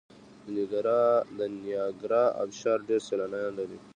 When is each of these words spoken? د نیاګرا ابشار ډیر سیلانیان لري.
د 1.37 1.39
نیاګرا 1.61 2.23
ابشار 2.43 2.77
ډیر 2.87 2.99
سیلانیان 3.07 3.51
لري. 3.59 3.77